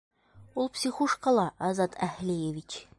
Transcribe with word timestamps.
Ул 0.61 0.71
психушкала, 0.77 1.47
Азат 1.71 2.03
Әһлиевич! 2.09 2.85